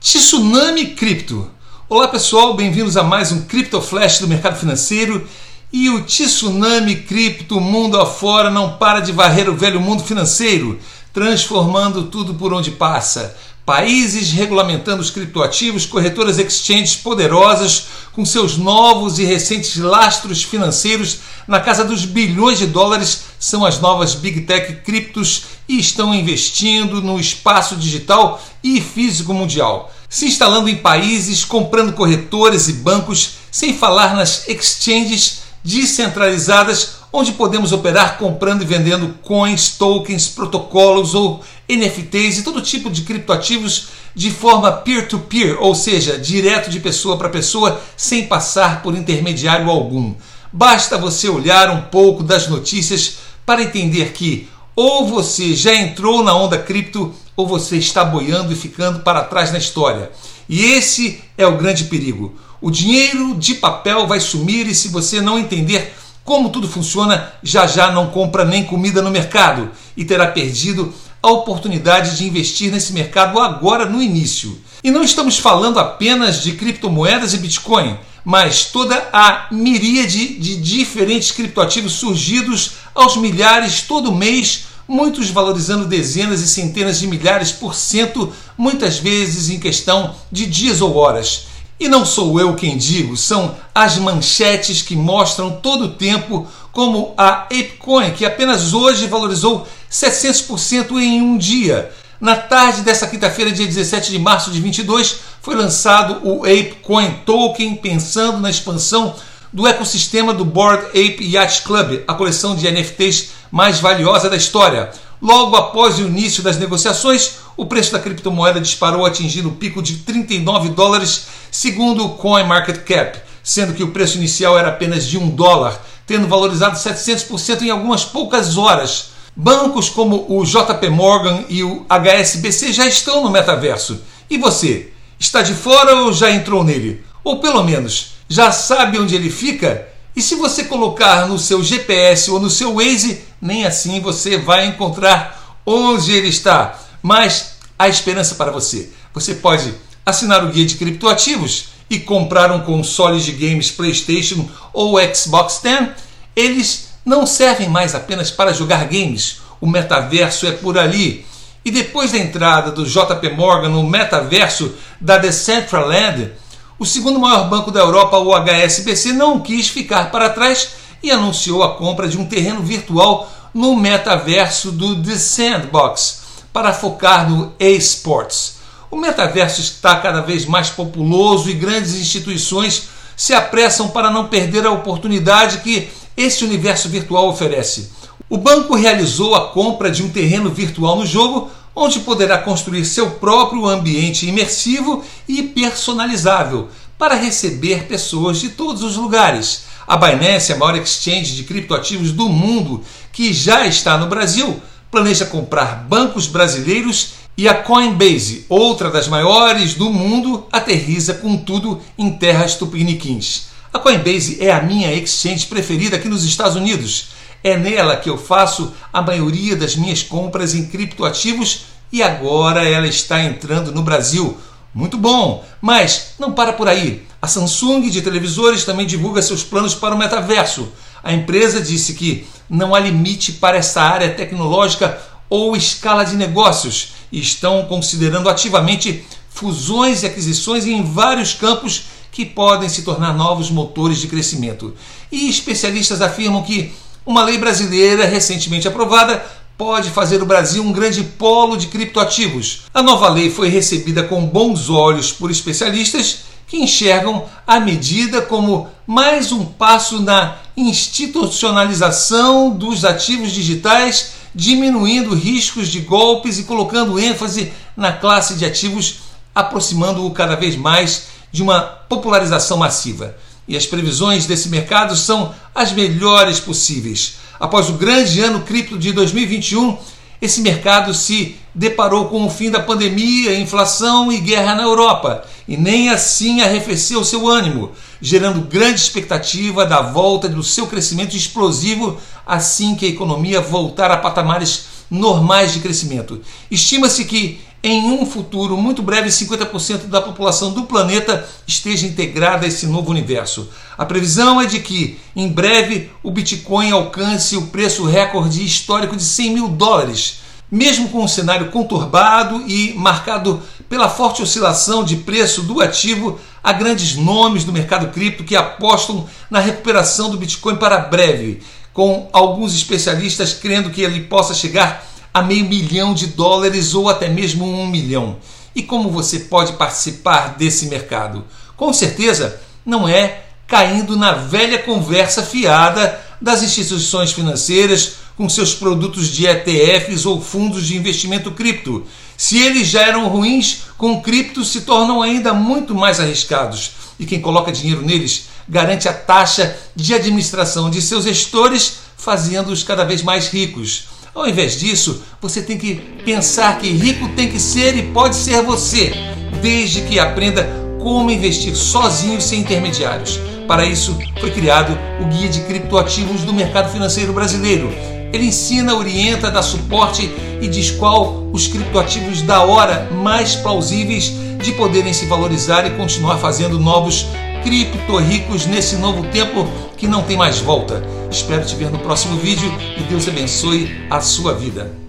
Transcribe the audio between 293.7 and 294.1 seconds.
a